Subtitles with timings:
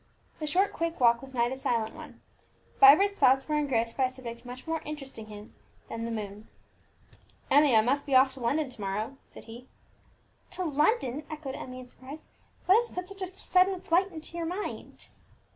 [0.39, 2.21] The short quick walk was not a silent one;
[2.79, 5.53] Vibert's thoughts were engrossed by a subject much more interesting to him
[5.89, 6.47] than the moon.
[7.51, 9.67] "Emmie, I must be off to London to morrow," said he.
[10.53, 12.25] "To London!" echoed Emmie in surprise.
[12.65, 15.09] "What has put such a sudden flight into your mind?"